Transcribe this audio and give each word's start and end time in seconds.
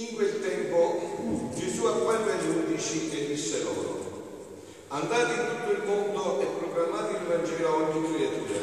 In 0.00 0.14
quel 0.14 0.40
tempo 0.40 1.50
Gesù 1.54 1.84
apparve 1.84 2.32
agli 2.32 2.48
undici 2.48 3.10
e 3.12 3.26
disse 3.26 3.62
loro, 3.62 4.48
andate 4.88 5.32
in 5.34 5.46
tutto 5.46 5.72
il 5.72 5.82
mondo 5.84 6.40
e 6.40 6.46
proclamate 6.46 7.18
il 7.18 7.26
Vangelo 7.28 7.68
a 7.68 7.74
ogni 7.74 8.14
creatura. 8.14 8.60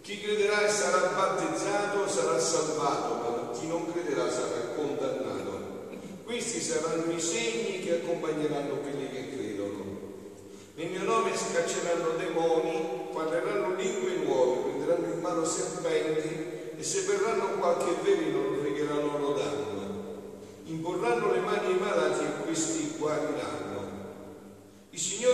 Chi 0.00 0.20
crederà 0.22 0.64
e 0.64 0.70
sarà 0.70 1.12
battezzato 1.14 2.08
sarà 2.08 2.38
salvato, 2.38 3.14
ma 3.14 3.50
chi 3.52 3.66
non 3.66 3.92
crederà 3.92 4.30
sarà 4.30 4.72
condannato. 4.74 5.90
Questi 6.24 6.62
saranno 6.62 7.12
i 7.12 7.20
segni 7.20 7.80
che 7.80 8.00
accompagneranno 8.00 8.76
quelli 8.76 9.10
che 9.10 9.36
credono. 9.36 9.84
Nel 10.76 10.88
mio 10.88 11.02
nome 11.02 11.32
scacceranno 11.36 12.16
demoni, 12.16 13.08
parleranno 13.12 13.74
lingue 13.74 14.14
nuove, 14.24 14.62
prenderanno 14.62 15.12
in 15.12 15.20
mano 15.20 15.44
serpenti 15.44 16.72
e 16.78 16.82
se 16.82 17.02
verranno 17.02 17.58
qualche 17.58 17.96
veleno 18.02 18.38
pregheranno. 18.38 18.60
fregheranno 18.62 19.16
rodato 19.18 19.61
imporranno 20.66 21.32
le 21.32 21.40
mani 21.40 21.66
ai 21.66 21.78
malati 21.78 22.24
e 22.24 22.44
questi 22.44 22.94
guariranno. 22.98 24.00
Il 24.90 24.98
Signore 24.98 25.31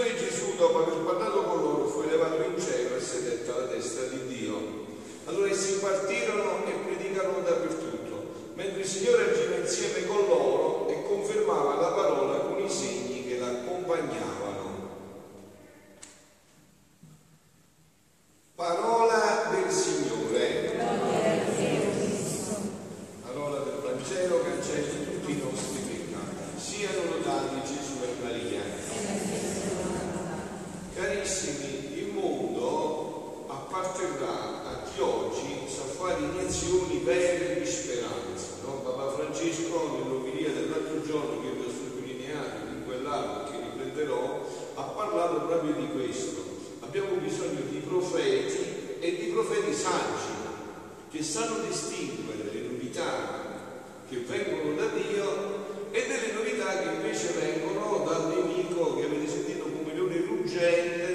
Amen. 60.69 61.08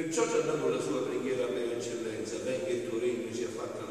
Perciò 0.00 0.26
ci 0.26 0.36
ha 0.36 0.40
dato 0.40 0.66
la 0.68 0.80
sua 0.80 1.02
preghiera 1.02 1.44
per 1.44 1.72
eccellenza, 1.76 2.38
venga 2.42 2.68
il 2.68 2.88
tuo 2.88 2.98
regno, 2.98 3.30
sia 3.34 3.48
fatta 3.48 3.89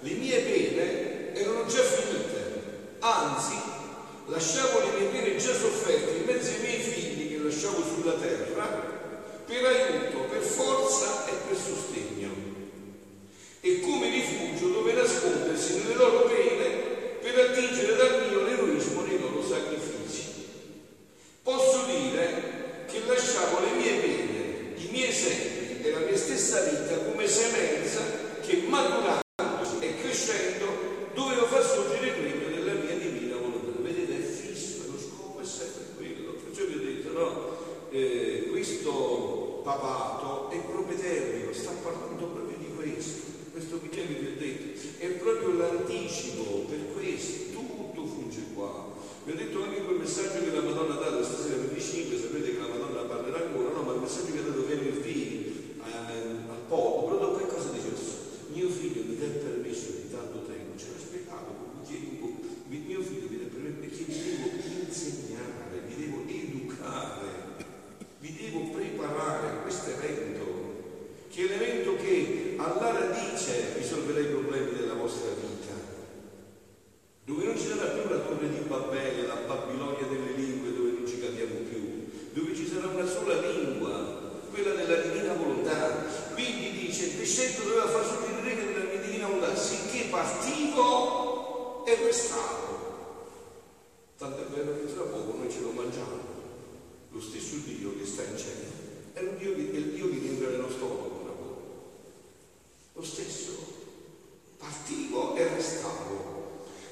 le 0.00 0.10
mie 0.12 0.38
pene 0.40 1.34
erano 1.34 1.66
già 1.66 1.82
finite, 1.82 2.96
anzi 3.00 3.56
lasciavo 4.26 4.78
le 4.80 4.98
mie 4.98 5.08
pene 5.08 5.36
già 5.36 5.52
sofferte 5.54 6.18
in 6.18 6.24
mezzo 6.24 6.50
ai 6.50 6.60
miei 6.60 6.80
figli 6.80 7.28
che 7.30 7.42
lasciavo 7.42 7.82
sulla 7.82 8.12
terra 8.12 8.96
per 9.46 9.64
aiuto, 9.64 10.18
per 10.28 10.42
forza 10.42 11.26
e 11.26 11.32
per 11.48 11.56
sostegno. 11.56 12.07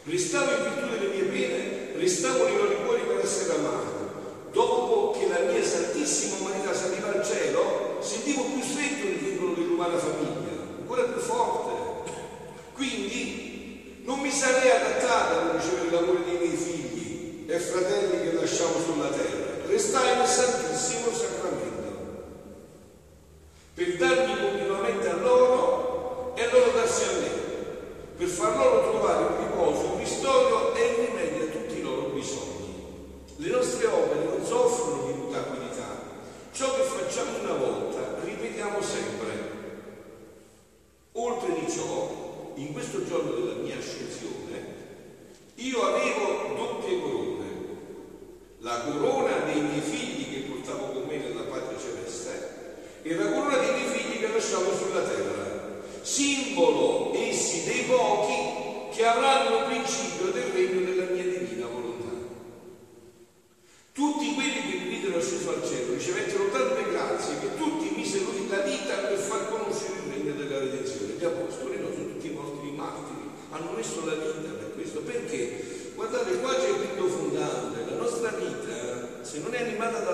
Ristavo 0.08 0.52
in 0.52 0.62
virtù 0.62 0.88
delle 0.88 1.14
mie 1.14 1.24
pene, 1.24 1.90
ristavo 1.96 2.44
nei 2.44 2.56
loro 2.56 2.76
cuori 2.84 3.02
per 3.08 3.24
essere 3.24 3.54
amati. 3.54 3.95
di 41.66 41.72
ciò, 41.72 42.52
in 42.54 42.72
questo 42.72 43.04
giorno 43.04 43.32
della 43.32 43.60
mia 43.60 43.76
ascensione, 43.76 44.74
io 45.56 45.82
avevo 45.82 46.54
doppie 46.54 47.00
corone, 47.00 47.44
la 48.60 48.80
corona 48.80 49.38
dei 49.44 49.60
miei 49.60 49.80
figli 49.80 50.32
che 50.32 50.48
portavo 50.48 50.92
con 50.92 51.04
me 51.08 51.16
nella 51.16 51.42
patria 51.42 51.78
celeste 51.78 52.74
e 53.02 53.14
la 53.14 53.30
corona 53.30 53.58
dei 53.58 53.72
miei 53.72 53.88
figli 53.88 54.20
che 54.20 54.32
lasciavo 54.32 54.74
sulla 54.76 55.02
terra, 55.02 55.82
simbolo 56.02 57.12
essi 57.14 57.64
dei 57.64 57.84
pochi 57.84 58.94
che 58.94 59.04
avranno 59.04 59.58
il 59.58 59.64
principio 59.64 60.26
del 60.30 60.44
regno 60.52 60.84
del 60.84 60.95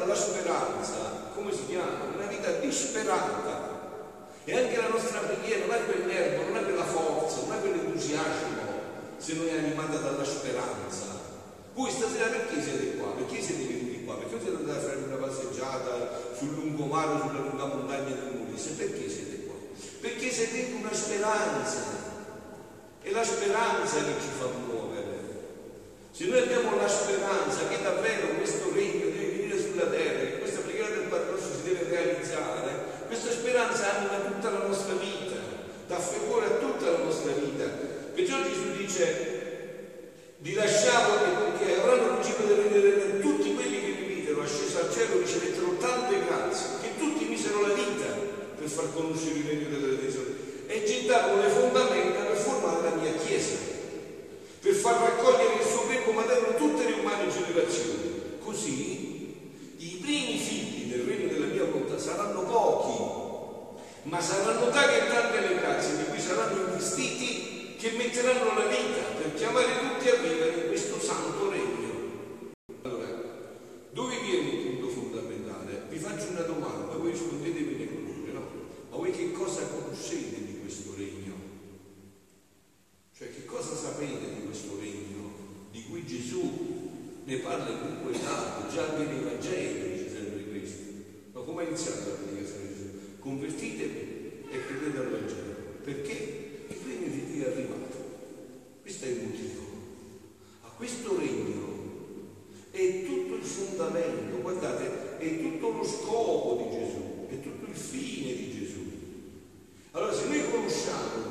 la 0.06 0.14
speranza, 0.14 1.30
come 1.34 1.52
si 1.52 1.66
chiama? 1.66 2.10
Una 2.14 2.26
vita 2.26 2.50
disperata. 2.52 3.70
E 4.44 4.56
anche 4.56 4.76
la 4.76 4.88
nostra 4.88 5.20
preghiera 5.20 5.66
non 5.66 5.76
è 5.76 5.84
quell'erba, 5.84 6.44
non 6.44 6.56
è 6.56 6.64
quella 6.64 6.84
forza, 6.84 7.42
non 7.46 7.56
è 7.56 7.60
quell'entusiasmo, 7.60 8.62
se 9.16 9.34
non 9.34 9.48
è 9.48 9.58
animata 9.58 9.98
dalla 9.98 10.24
speranza. 10.24 11.20
Voi 11.74 11.90
stasera 11.90 12.26
perché 12.26 12.60
siete 12.60 12.96
qua? 12.96 13.12
Perché 13.12 13.40
siete 13.40 13.64
venuti 13.64 14.04
qua? 14.04 14.16
Perché 14.16 14.40
siete 14.40 14.56
andati 14.56 14.78
a 14.78 14.82
fare 14.82 14.96
una 15.06 15.26
passeggiata 15.26 16.10
sul 16.36 16.54
lungomare, 16.54 17.20
sulla 17.20 17.40
lunga 17.40 17.64
montagna 17.64 18.14
del 18.14 18.34
Molise? 18.36 18.70
Perché 18.72 19.08
siete 19.08 19.44
qua? 19.46 19.54
Perché 20.00 20.30
siete 20.30 20.56
in 20.58 20.74
una 20.80 20.92
speranza. 20.92 22.10
È 23.00 23.10
la 23.10 23.24
speranza 23.24 23.96
che 23.96 24.20
ci 24.20 24.28
fa 24.38 24.46
muovere. 24.66 25.20
Se 26.10 26.26
noi 26.26 26.40
abbiamo 26.40 26.76
la 26.76 26.88
speranza 26.88 27.68
che 27.68 27.80
davvero 27.80 28.34
questo 28.36 28.71
Li 40.42 40.54
lasciavo 40.54 41.22
e 41.64 41.72
avranno 41.74 42.18
principio 42.18 42.46
del 42.46 42.56
regno 42.56 42.80
del 42.80 43.00
cielo. 43.00 43.20
Tutti 43.20 43.54
quelli 43.54 43.80
che 43.80 43.94
mi 44.00 44.14
videro 44.14 44.42
ascesi 44.42 44.76
al 44.76 44.90
cielo 44.92 45.20
ricevettero 45.20 45.76
tante 45.78 46.18
grazie 46.26 46.66
che 46.82 46.98
tutti 46.98 47.26
misero 47.26 47.64
la 47.64 47.74
vita 47.74 48.06
per 48.58 48.68
far 48.68 48.92
conoscere 48.92 49.38
il 49.38 49.46
regno 49.46 49.68
della 49.68 49.86
redenzione 49.86 50.34
e 50.66 50.82
gettarono 50.84 51.42
le 51.42 51.48
fondamenta 51.48 52.22
per 52.22 52.36
formare 52.36 52.82
la 52.82 52.96
mia 52.96 53.12
chiesa, 53.12 53.54
per 54.58 54.74
far 54.74 54.98
raccogliere 54.98 55.62
il 55.62 55.64
suo 55.64 55.86
greco 55.86 56.10
materno 56.10 56.56
tutte 56.56 56.90
le 56.90 56.98
umane 56.98 57.30
generazioni. 57.30 58.38
Così 58.42 59.36
i 59.76 59.98
primi 60.02 60.38
figli 60.38 60.90
del 60.90 61.06
regno 61.06 61.32
della 61.32 61.46
mia 61.46 61.64
volontà 61.66 61.96
saranno 61.98 62.42
pochi, 62.42 63.78
ma 64.10 64.20
saranno 64.20 64.70
tali 64.70 64.96
e 64.96 65.06
tante 65.06 65.38
le 65.38 65.54
grazie 65.60 65.98
di 65.98 66.04
cui 66.10 66.20
saranno 66.20 66.66
investiti 66.66 67.76
che 67.78 67.90
metteranno 67.92 68.58
la 68.58 68.66
vita 68.66 69.11
Mettiamoli 69.24 69.64
tutti 69.78 70.08
a 70.08 70.14
vivere. 70.16 70.51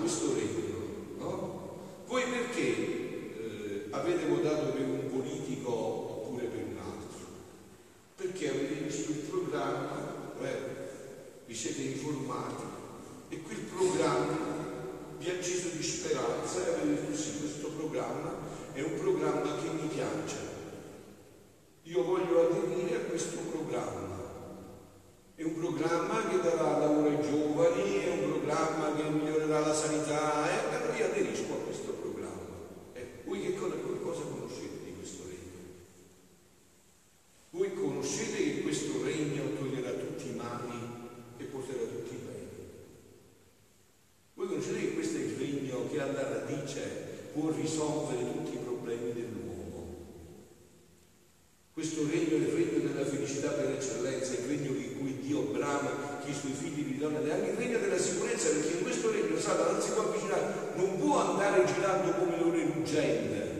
questo 0.01 0.33
regno, 0.33 1.15
no? 1.17 1.79
Voi 2.07 2.23
perché 2.23 2.67
eh, 2.67 3.85
avete 3.91 4.25
votato 4.25 4.71
per 4.71 4.81
un 4.81 5.09
politico 5.11 5.71
oppure 5.71 6.45
per 6.45 6.65
un 6.65 6.77
altro? 6.77 7.27
Perché 8.15 8.49
avete 8.49 8.73
visto 8.83 9.11
il 9.11 9.17
programma, 9.17 10.33
eh, 10.41 10.57
vi 11.45 11.53
siete 11.53 11.83
informati 11.83 12.63
e 13.29 13.41
quel 13.41 13.59
programma 13.59 14.37
vi 15.19 15.29
ha 15.29 15.33
acceso 15.33 15.69
di 15.69 15.83
speranza 15.83 16.65
e 16.65 16.73
avete 16.73 17.01
detto 17.01 17.15
sì, 17.15 17.37
questo 17.39 17.69
programma 17.69 18.33
è 18.73 18.81
un 18.81 18.97
programma 18.97 19.55
che 19.61 19.69
mi 19.69 19.87
piace 19.87 20.50
risolvere 48.11 48.31
tutti 48.31 48.55
i 48.55 48.59
problemi 48.59 49.13
dell'uomo. 49.13 49.95
Questo 51.73 52.05
regno 52.09 52.35
è 52.35 52.47
il 52.47 52.53
regno 52.53 52.91
della 52.91 53.05
felicità 53.05 53.49
per 53.51 53.69
eccellenza, 53.71 54.33
il 54.33 54.47
regno 54.47 54.71
di 54.73 54.95
cui 54.97 55.19
Dio 55.19 55.41
brama 55.43 56.19
chi 56.23 56.31
i 56.31 56.33
suoi 56.33 56.51
figli 56.51 56.95
gli 56.95 56.99
donna, 56.99 57.23
è 57.23 57.31
anche 57.31 57.51
il 57.51 57.57
regno 57.57 57.79
della 57.79 57.97
sicurezza, 57.97 58.49
perché 58.49 58.77
in 58.77 58.83
questo 58.83 59.11
regno 59.11 59.39
Satana 59.39 59.71
non 59.71 59.81
si 59.81 59.91
può 59.91 60.03
avvicinare, 60.03 60.53
non 60.75 60.97
può 60.99 61.19
andare 61.19 61.65
girando 61.65 62.11
come 62.11 62.37
l'ore 62.37 62.65
ruggente 62.65 63.50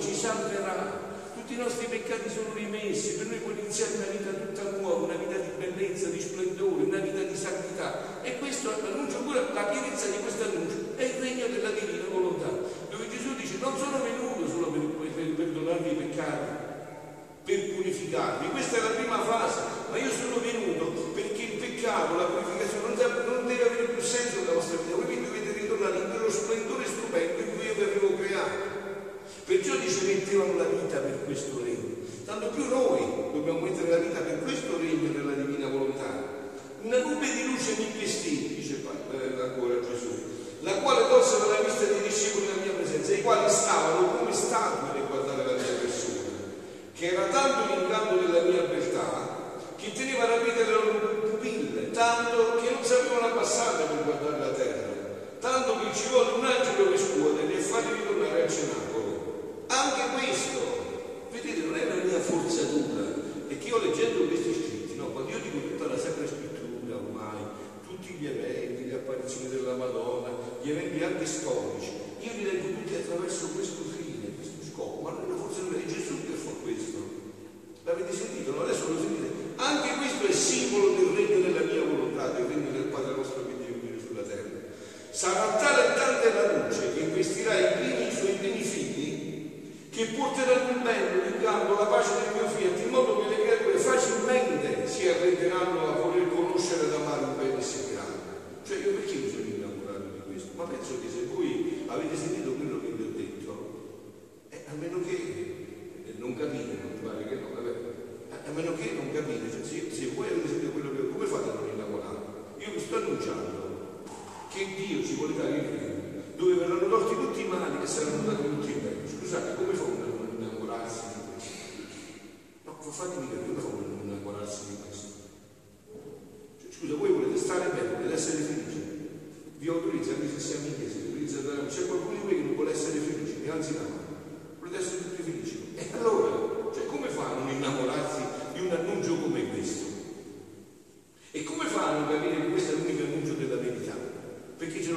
ci 0.00 0.14
salverà, 0.14 1.08
tutti 1.34 1.54
i 1.54 1.56
nostri 1.56 1.86
peccati 1.86 2.28
sono 2.30 2.52
rimessi, 2.54 3.14
per 3.14 3.26
noi 3.26 3.38
può 3.38 3.52
iniziare 3.52 3.94
una 3.96 4.06
vita 4.06 4.30
tutta 4.30 4.70
nuova, 4.78 5.04
una 5.04 5.14
vita 5.14 5.36
di 5.36 5.50
bellezza, 5.58 6.08
di 6.08 6.20
splendore, 6.20 6.84
una 6.84 6.98
vita 6.98 7.22
di 7.22 7.36
santità. 7.36 8.22
E 8.22 8.38
questo 8.38 8.72
annuncio 8.72 9.18
pure 9.18 9.44
la 9.52 9.64
pienezza 9.64 10.06
di 10.06 10.18
questo 10.22 10.44
annuncio 10.44 10.96
è 10.96 11.04
il 11.04 11.20
regno 11.20 11.46
della 11.46 11.70
divina 11.70 12.04
volontà, 12.10 12.48
dove 12.88 13.08
Gesù 13.10 13.34
dice 13.36 13.58
non 13.60 13.76
sono 13.76 14.02
venuto 14.02 14.48
solo 14.48 14.70
per, 14.70 14.80
per, 14.80 15.08
per 15.10 15.26
perdonarvi 15.34 15.90
i 15.90 15.94
peccati, 15.94 16.68
per 17.44 17.74
purificarvi. 17.74 18.48
Questa 18.48 18.76
è 18.76 18.80
la 18.80 18.94
prima 18.96 19.09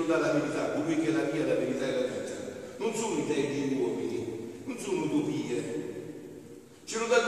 non 0.04 0.08
dà 0.08 0.28
la 0.28 0.34
verità, 0.34 0.72
colui 0.72 1.00
che 1.00 1.10
è 1.10 1.12
la 1.12 1.24
via, 1.24 1.46
la 1.46 1.56
verità 1.56 1.88
e 1.88 1.92
la 1.92 2.02
vita. 2.02 2.32
Non 2.78 2.94
sono 2.94 3.20
idee 3.20 3.52
di 3.52 3.76
uomini, 3.80 4.62
non 4.66 4.78
sono 4.78 5.04
utopie. 5.04 5.82
Ce 6.84 7.00
lo 7.00 7.08
dà 7.08 7.23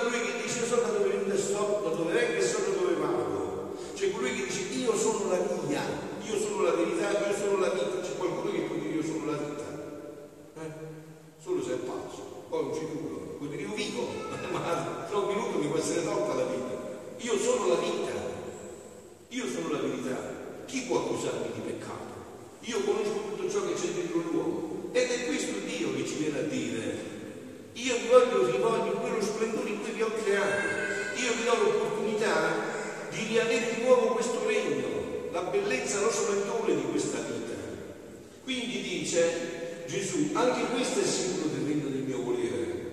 dice 39.00 39.84
Gesù, 39.88 40.30
anche 40.34 40.66
questo 40.74 41.00
è 41.00 41.04
il 41.04 41.10
sicuro 41.10 41.50
del 41.50 41.66
regno 41.66 41.90
del 41.90 42.04
mio 42.04 42.22
volere. 42.22 42.84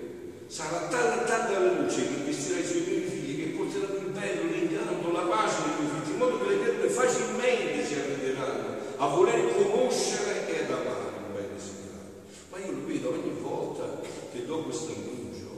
Sarà 0.47 0.88
tanta, 0.88 1.25
tanta 1.25 1.59
luce 1.59 2.06
che 2.06 2.23
vestirà 2.25 2.59
i 2.59 2.66
suoi 2.66 2.82
figli, 2.82 3.42
che 3.42 3.56
porteranno 3.56 3.99
il 3.99 4.12
bello, 4.12 4.50
l'inganno, 4.50 5.12
la 5.12 5.23
pace 5.23 5.56
dei 5.62 5.87
miei 5.87 6.02
figli, 6.02 6.12
in 6.12 6.18
modo 6.18 6.38
che 6.38 6.49
le 6.50 6.56
persone 6.56 6.88
facilmente 6.88 7.87
si 7.87 7.94
arriveranno 7.94 8.76
a 8.97 9.06
voler 9.09 9.54
conoscere 9.54 10.47
e 10.49 10.64
ad 10.64 10.71
amare 10.71 11.09
il 11.16 11.32
bene 11.32 11.59
Signore. 11.59 12.06
Ma 12.50 12.59
io 12.59 12.73
lo 12.73 12.87
vedo 12.87 13.09
ogni 13.12 13.40
volta 13.40 14.00
che 14.30 14.44
do 14.44 14.62
questo 14.64 14.92
annuncio 14.92 15.50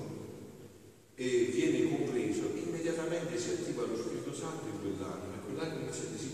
e 1.17 1.49
viene 1.53 1.89
compreso, 1.89 2.51
immediatamente 2.55 3.39
si 3.39 3.51
attiva 3.51 3.83
lo 3.83 3.97
Spirito 3.97 4.33
Santo 4.35 4.67
in 4.67 4.81
quell'anima 4.81 5.35
e 5.35 5.45
quell'anima 5.45 5.93
si 5.93 6.11
desidera 6.13 6.34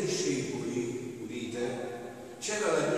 discepoli, 0.00 1.18
udite, 1.22 1.88
c'era 2.40 2.72
la 2.72 2.97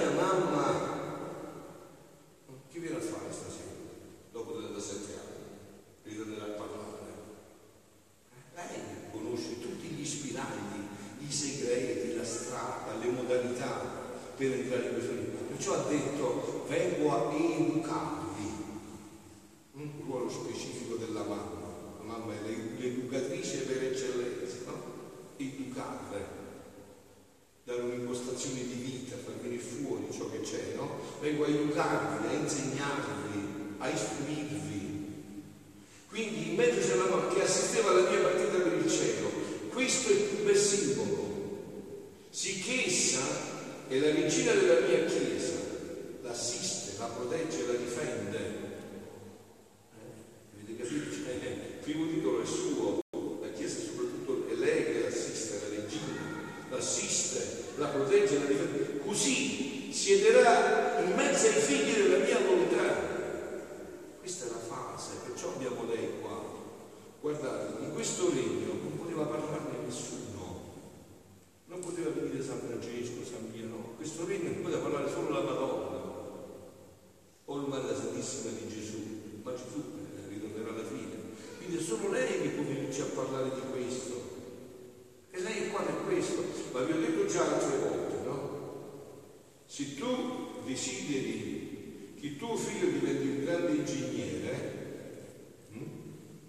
la 47.00 47.06
protegge 47.06 47.62
e 47.62 47.66
la 47.66 47.72
difende. 47.72 48.19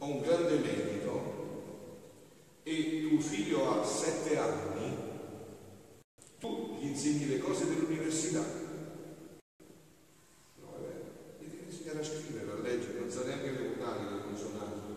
ho 0.03 0.05
un 0.07 0.21
grande 0.21 0.57
merito 0.57 1.21
e 2.63 3.05
tuo 3.07 3.19
figlio 3.19 3.69
ha 3.69 3.85
sette 3.85 4.35
anni, 4.35 4.97
tu 6.39 6.77
gli 6.79 6.87
insegni 6.87 7.27
le 7.27 7.37
cose 7.37 7.67
dell'università. 7.67 8.43
No, 10.55 10.73
è 10.75 10.79
vero, 10.79 11.05
gli 11.37 11.45
devi 11.45 11.65
insegnare 11.69 11.99
a 11.99 12.03
scrivere, 12.03 12.51
a 12.51 12.61
leggere, 12.61 12.99
non 12.99 13.11
sa 13.11 13.25
neanche 13.25 13.51
le 13.51 13.67
vocali, 13.67 14.03
le 14.05 14.23
consonanti. 14.23 14.95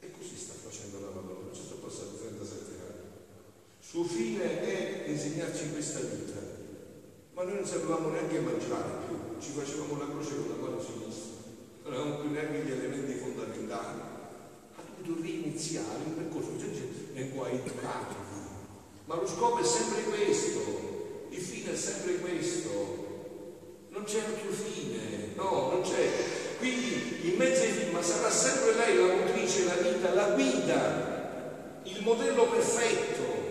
E 0.00 0.10
così 0.10 0.36
sta 0.36 0.52
facendo 0.52 1.00
la 1.00 1.08
Madonna, 1.14 1.50
ci 1.54 1.62
sono 1.66 1.80
passati 1.80 2.18
37 2.18 2.72
anni. 2.82 3.08
Suo 3.80 4.04
fine 4.04 4.60
è 4.60 5.08
insegnarci 5.08 5.70
questa 5.72 6.00
vita, 6.00 6.40
ma 7.32 7.42
noi 7.44 7.54
non 7.54 7.64
sapevamo 7.64 8.10
neanche 8.10 8.38
mangiare 8.40 9.06
più, 9.06 9.40
ci 9.40 9.52
facevamo 9.52 9.96
la 9.96 10.10
croce 10.10 10.36
con 10.36 10.48
la 10.50 10.62
mano 10.62 10.78
sinistra, 10.78 11.40
non 11.84 11.92
avevamo 11.94 12.20
più 12.20 12.30
neanche 12.32 12.64
gli 12.64 12.70
elementi 12.70 13.13
lontano, 13.74 14.02
ha 14.76 14.82
dovuto 15.02 15.22
riniziare 15.22 16.04
il 16.06 16.12
percorso 16.12 16.52
nel 17.12 17.30
quale 17.32 17.50
è 17.50 17.54
educato. 17.54 18.22
Ma 19.06 19.16
lo 19.16 19.26
scopo 19.26 19.58
è 19.58 19.64
sempre 19.64 20.02
questo, 20.04 21.26
il 21.30 21.40
fine 21.40 21.72
è 21.72 21.76
sempre 21.76 22.18
questo, 22.20 23.86
non 23.90 24.04
c'è 24.04 24.20
altro 24.20 24.50
fine, 24.50 25.34
no, 25.34 25.70
non 25.72 25.82
c'è. 25.82 26.10
Quindi 26.58 27.28
in 27.30 27.36
mezzo 27.36 27.62
ai 27.62 27.72
film 27.72 28.00
sarà 28.02 28.30
sempre 28.30 28.74
lei 28.74 28.96
la 28.96 29.14
motrice, 29.14 29.64
la 29.64 29.74
vita, 29.74 30.14
la 30.14 30.30
guida, 30.30 31.80
il 31.82 32.02
modello 32.02 32.46
perfetto, 32.46 33.42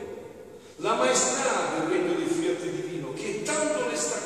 la 0.77 0.95
maestà 0.95 1.77
del 1.77 1.89
regno 1.89 2.13
di 2.15 2.25
Fiat 2.25 2.61
Divino 2.63 3.13
che 3.13 3.43
tanto 3.43 3.87
le 3.87 3.95
sta 3.95 4.22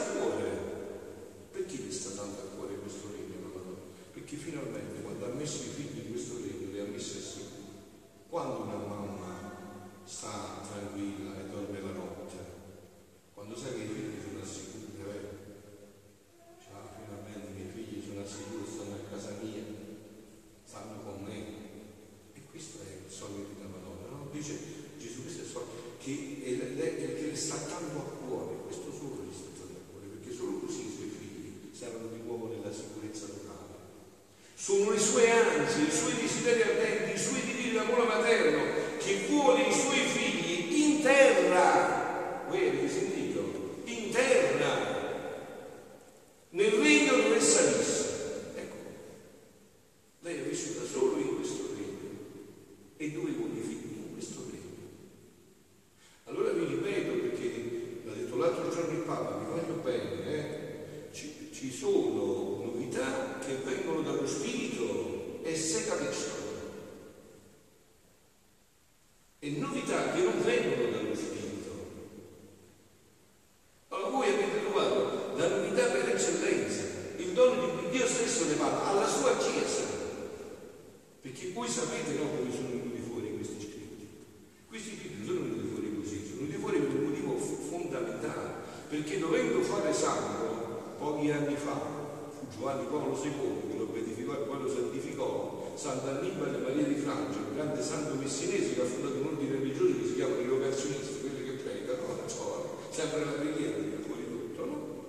Sant'Annibale 95.78 96.58
Maria 96.58 96.86
di 96.86 96.96
Francia, 96.96 97.38
un 97.38 97.54
grande 97.54 97.84
santo 97.84 98.16
messinese 98.16 98.74
che 98.74 98.82
ha 98.82 98.86
fondato 98.86 99.22
un 99.22 99.28
ordine 99.28 99.60
religioso 99.60 99.94
che 100.02 100.08
si 100.08 100.16
chiama 100.16 100.42
i 100.42 100.48
locazionisti, 100.48 101.22
quelli 101.22 101.46
che 101.46 101.62
predicano, 101.62 102.18
no? 102.18 102.80
sempre 102.90 103.20
la 103.20 103.32
preghiera, 103.38 103.78
fuori 104.02 104.26
tutto, 104.26 104.66
no? 104.66 105.06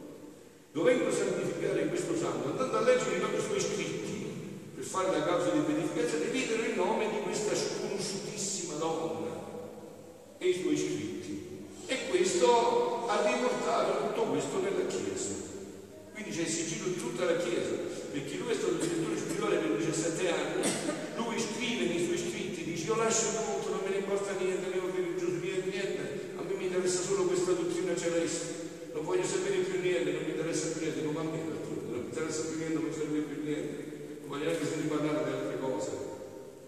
Dovendo 0.72 1.10
santificare 1.10 1.88
questo 1.88 2.14
santo, 2.14 2.50
andando 2.50 2.76
a 2.76 2.80
leggere 2.82 3.16
i 3.16 3.18
propri 3.18 3.40
suoi 3.40 3.60
scritti 3.60 4.28
per 4.74 4.84
fare 4.84 5.10
la 5.10 5.24
causa 5.24 5.48
di 5.48 5.60
beatificazione, 5.60 6.26
videro 6.26 6.62
il 6.62 6.74
nome 6.76 7.08
di 7.08 7.20
questa 7.22 7.54
sconosciutissima 7.56 8.74
donna 8.74 9.32
e 10.36 10.48
i 10.48 10.60
suoi 10.60 10.76
scritti. 10.76 11.66
E 11.86 12.08
questo 12.10 13.08
ha 13.08 13.24
riportato 13.24 14.08
tutto 14.08 14.22
questo 14.24 14.60
nella 14.60 14.84
Chiesa. 14.84 15.32
Quindi 16.12 16.30
c'è 16.30 16.42
il 16.42 16.48
sigillo 16.48 16.88
di 16.88 16.96
tutta 16.96 17.24
la 17.24 17.36
Chiesa, 17.36 17.72
perché 18.12 18.36
lui 18.36 18.50
è 18.50 18.54
stato 18.54 18.74
direttore 18.74 19.16
spirituale 19.16 19.56
per 19.56 19.76
17 19.76 20.28
anni, 20.28 20.62
lui 21.16 21.38
scrive 21.38 21.86
nei 21.86 22.04
suoi 22.04 22.18
scritti, 22.18 22.64
dice 22.64 22.86
io 22.86 22.96
lascio 22.96 23.30
tutto, 23.38 23.70
non 23.70 23.80
me 23.84 23.90
ne 23.90 23.98
importa 23.98 24.32
niente, 24.38 24.66
ne 24.68 24.78
ho 24.80 24.90
religioso, 24.90 25.38
niente, 25.38 25.68
niente, 25.70 26.34
a 26.36 26.42
me 26.42 26.54
mi 26.54 26.66
interessa 26.66 27.02
solo 27.02 27.24
questa 27.24 27.52
dottrina 27.52 27.94
celeste, 27.94 28.90
non 28.94 29.04
voglio 29.04 29.24
sapere 29.24 29.58
più 29.58 29.80
niente, 29.80 30.10
non 30.10 30.22
mi 30.24 30.30
interessa 30.30 30.68
più 30.72 30.80
niente, 30.80 31.00
non 31.02 31.16
a 31.16 31.22
me, 31.22 31.38
non 31.38 32.00
mi 32.02 32.08
interessa 32.10 32.42
più 32.42 32.56
niente, 32.58 32.74
non 32.74 32.84
mi 32.84 32.92
serve 32.92 33.18
più 33.20 33.42
niente, 33.44 33.84
non 34.20 34.28
voglio 34.28 34.44
neanche 34.44 34.66
sentire 34.66 34.88
parlare 34.88 35.24
di 35.24 35.30
altre 35.30 35.58
cose, 35.60 35.90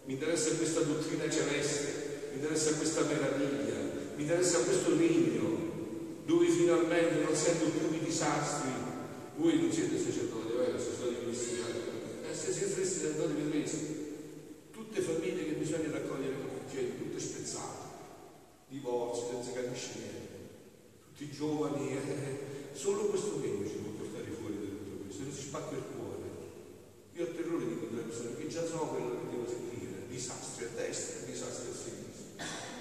mi 0.04 0.12
interessa 0.12 0.54
questa 0.54 0.80
dottrina 0.80 1.30
celeste, 1.30 2.30
mi 2.30 2.39
interessa 2.50 2.78
questa 2.78 3.02
meraviglia, 3.02 3.78
mi 4.16 4.22
interessa 4.22 4.58
questo 4.64 4.96
regno, 4.98 6.18
dove 6.26 6.48
finalmente 6.48 7.22
non 7.22 7.34
sento 7.34 7.66
più 7.70 7.94
i 7.94 8.02
disastri. 8.02 8.70
Voi 9.36 9.56
non 9.60 9.70
siete 9.70 9.96
sacerdoti, 9.96 10.56
vero? 10.56 10.76
Siete 10.76 10.96
stati 10.96 11.14
ministeriali. 11.22 11.78
Eh, 12.28 12.34
se 12.34 12.52
siete 12.52 12.84
sacerdoti 12.84 13.34
vedrete, 13.34 13.76
tutte 14.72 15.00
famiglie 15.00 15.44
che 15.44 15.52
bisogna 15.62 15.92
raccogliere 15.92 16.34
con 16.42 16.50
figli, 16.66 16.98
tutte 16.98 17.20
spezzate, 17.20 17.86
divorzi, 18.66 19.30
non 19.30 19.44
si 19.44 19.52
capisce 19.52 19.90
niente, 19.94 20.34
tutti 21.06 21.30
giovani, 21.30 21.92
eh, 21.94 22.38
solo 22.72 23.06
questo 23.14 23.40
regno 23.40 23.64
ci 23.68 23.78
può 23.78 23.92
portare 23.92 24.26
fuori 24.26 24.58
da 24.58 24.66
tutto 24.66 25.04
questo, 25.06 25.22
non 25.22 25.32
si 25.32 25.42
spacca 25.42 25.76
il 25.76 25.84
cuore. 25.94 26.26
Io 27.14 27.22
ho 27.22 27.30
terrore 27.30 27.64
di 27.64 27.72
incontrare 27.72 28.08
persone 28.08 28.34
che 28.34 28.48
già 28.48 28.66
so 28.66 28.90
quello 28.90 29.22
che 29.22 29.30
devo 29.30 29.46
sentire, 29.46 30.08
disastri 30.10 30.64
a 30.64 30.68
destra, 30.74 31.26
disastri 31.26 31.70
a 31.70 31.74
sinistra, 31.74 31.99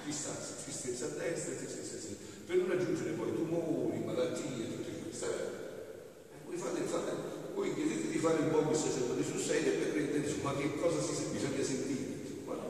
disastri, 0.10 0.64
tristezza 0.66 1.06
a 1.06 1.14
destra, 1.22 1.54
tristezza 1.54 1.96
a 1.96 2.02
sinistra, 2.02 2.26
per 2.46 2.58
non 2.58 2.72
aggiungere 2.74 3.12
poi 3.14 3.30
tumori, 3.30 4.02
malattie, 4.02 4.66
tutte 4.66 4.92
queste. 5.06 5.26
Eh, 5.30 6.38
voi, 6.50 6.58
fate, 6.58 6.82
fate, 6.82 7.12
voi 7.54 7.74
chiedete 7.76 8.10
di 8.10 8.18
fare 8.18 8.42
un 8.42 8.50
po' 8.50 8.66
questo 8.66 8.90
sacerdote 8.90 9.24
su 9.24 9.38
serie 9.38 9.78
per 9.78 9.94
rendere 9.94 10.34
ma 10.42 10.56
che 10.56 10.80
cosa 10.82 11.00
si, 11.02 11.14
bisogna 11.30 11.64
sentire. 11.64 12.42
Ma 12.46 12.54
no. 12.54 12.70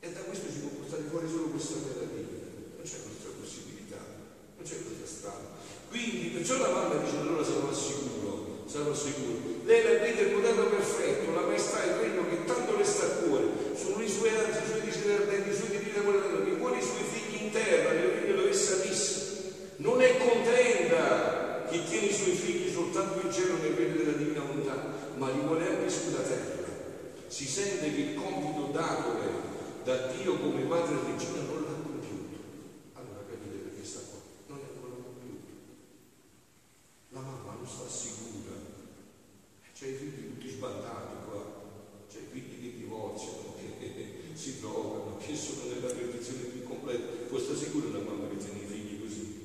E 0.00 0.12
da 0.12 0.20
questo 0.20 0.52
ci 0.52 0.60
può 0.60 0.84
portare 0.84 1.08
fuori 1.08 1.28
solo 1.28 1.48
questa 1.48 1.80
meraviglia, 1.80 2.76
non 2.76 2.84
c'è 2.84 2.98
un'altra 3.00 3.30
possibilità, 3.40 4.00
non 4.56 4.64
c'è 4.64 4.76
un'altra 4.84 5.08
strada. 5.08 5.48
Quindi 5.88 6.28
perciò 6.28 6.58
la 6.60 6.68
mamma 6.68 7.00
dice 7.00 7.16
allora 7.16 7.42
sarò 7.42 7.72
sicuro, 7.72 8.64
sarò 8.68 8.92
sicuro. 8.92 9.64
Lei 9.64 9.82
la 9.82 9.96
vede 10.04 10.20
il 10.28 10.34
modello 10.34 10.68
perfetto, 10.68 11.32
la 11.32 11.46
maestà 11.48 11.84
il 11.84 11.96
regno 12.04 12.28
che 12.28 12.44
tanto 12.44 12.76
le 12.76 12.84
sta 12.84 13.06
a 13.06 13.24
cuore, 13.24 13.48
sono 13.72 14.02
i 14.02 14.08
suoi 14.08 14.28
anzi, 14.28 14.60
i 14.60 14.68
suoi 14.68 14.80
discernenti, 14.82 15.48
i 15.48 15.54
suoi 15.54 15.73
divini 15.94 16.04
guardatori, 16.04 16.50
che 16.50 16.56
vuole 16.56 16.78
i 16.78 16.82
suoi 16.82 17.02
figli 17.02 17.42
in 17.44 17.50
terra, 17.52 17.92
le 17.92 18.06
origini 18.06 18.34
dove 18.34 18.50
essa. 18.50 18.72
Non 19.76 20.00
è 20.00 20.16
contenta 20.16 21.66
che 21.68 21.84
tiene 21.84 22.06
i 22.06 22.12
suoi 22.12 22.34
figli 22.34 22.72
soltanto 22.72 23.26
in 23.26 23.32
cielo 23.32 23.56
nel 23.58 23.74
regno 23.74 23.96
della 23.96 24.16
divina 24.16 24.40
volontà, 24.40 24.76
ma 25.16 25.30
li 25.30 25.40
vuole 25.40 25.68
anche 25.68 25.90
sulla 25.90 26.20
terra. 26.20 26.62
Si 27.26 27.46
sente 27.46 27.92
che 27.92 28.00
il 28.00 28.14
compito 28.14 28.70
datole 28.72 29.52
da 29.84 30.12
Dio 30.12 30.38
come 30.38 30.62
madre 30.62 30.96
regina 31.04 31.42
non 31.42 31.62
l'ha 31.62 31.76
compiuto. 31.82 32.38
Allora 32.94 33.24
capite 33.28 33.56
perché 33.56 33.84
sta 33.84 34.00
qua, 34.08 34.20
non 34.46 34.58
è 34.58 34.66
ancora 34.72 34.94
compiuto. 35.02 35.50
La 37.10 37.20
mamma 37.20 37.54
non 37.58 37.66
sta 37.66 37.88
sicura. 37.88 38.54
C'è 39.74 39.86
i 39.88 39.94
figli 39.94 40.32
tutti 40.32 40.48
sbandati 40.48 41.28
qua, 41.28 41.42
c'è 42.08 42.18
i 42.18 42.28
figli 42.30 42.62
che 42.62 42.78
divorziano, 42.78 43.56
che 43.58 43.74
si 44.34 44.60
drogano, 44.60 45.16
che 45.18 45.34
sono 45.34 45.68
nella 45.68 45.92
perdizione 45.92 46.42
più 46.44 46.62
completa. 46.62 47.26
Può 47.28 47.38
sta 47.38 47.54
sicura 47.54 47.88
la 47.88 48.04
mamma 48.04 48.28
che 48.28 48.36
tiene 48.36 48.60
i 48.60 48.66
figli 48.66 49.00
così? 49.00 49.42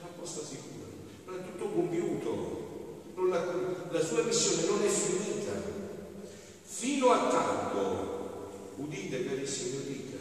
Non 0.00 0.10
può 0.16 0.24
sta 0.26 0.44
sicura, 0.44 0.86
non 1.26 1.34
è 1.38 1.44
tutto 1.44 1.70
compiuto, 1.70 3.02
non 3.14 3.28
la, 3.30 3.44
missione 4.52 4.66
non 4.66 4.82
è 4.84 4.88
finita. 4.88 5.52
Fino 6.62 7.10
a 7.10 7.28
tanto, 7.28 8.50
udite 8.76 9.24
carissimi, 9.24 9.76
udite, 9.76 10.18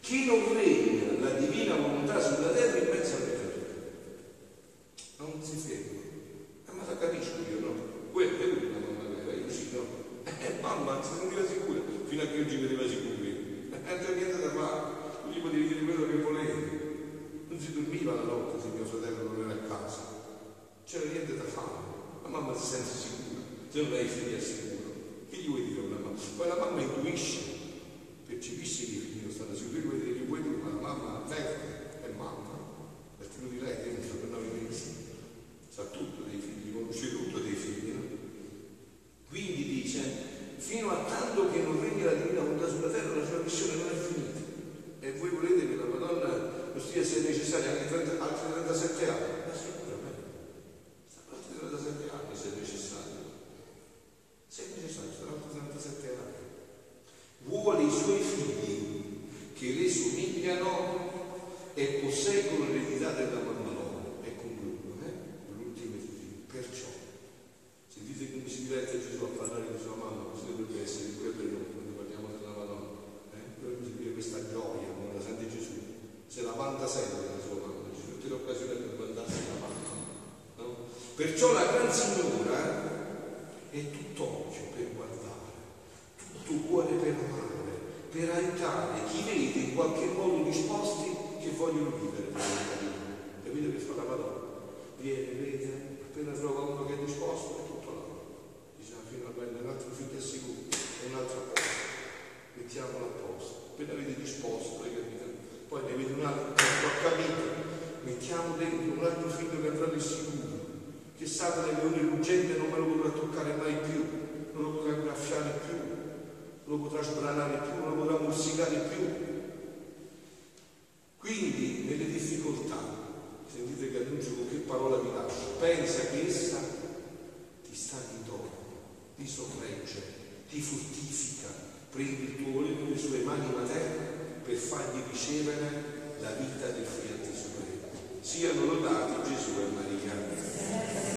che 0.00 0.24
non 0.26 0.52
regna 0.54 1.20
la 1.20 1.38
divina 1.38 1.76
volontà 1.76 2.20
sulla 2.20 2.50
terra 2.50 2.78
in 2.78 2.88
mezzo 2.90 3.14
al 3.14 3.22
peccatori. 3.22 3.64
Non 5.18 5.42
si 5.42 5.56
ferma. 5.56 6.00
Eh, 6.66 6.72
ma 6.72 6.84
la 6.86 6.98
capisco 6.98 7.36
io, 7.48 7.60
no? 7.60 7.72
Quella 8.12 8.38
è 8.38 8.44
una 8.44 8.78
mamma 8.78 9.14
vera, 9.14 9.32
io 9.32 9.50
sì, 9.50 9.68
no? 9.72 9.86
Eh, 10.24 10.60
mamma, 10.60 11.02
si 11.02 11.14
sentiva 11.18 11.46
sicura, 11.46 11.80
fino 12.06 12.22
a 12.22 12.26
che 12.26 12.40
oggi 12.40 12.56
vedeva 12.56 12.88
sicuri. 12.88 13.70
Eh, 13.70 13.88
non 13.88 13.98
c'è 14.04 14.14
niente 14.14 14.40
da 14.40 14.50
fare, 14.50 14.80
tu 15.22 15.30
gli 15.30 15.40
potevi 15.40 15.68
dire 15.68 15.80
quello 15.84 16.06
che 16.06 16.16
volevi. 16.16 16.82
Non 17.48 17.60
si 17.60 17.72
dormiva 17.72 18.14
la 18.14 18.22
notte 18.22 18.60
se 18.60 18.68
mio 18.74 18.84
fratello 18.84 19.30
non 19.30 19.50
era 19.50 19.60
a 19.60 19.78
casa. 19.78 20.00
C'era 20.84 21.04
niente 21.04 21.36
da 21.36 21.44
fare. 21.44 21.92
La 22.22 22.28
mamma 22.28 22.56
si 22.56 22.66
sente 22.66 23.04
sicura, 23.74 24.40
se 24.40 24.63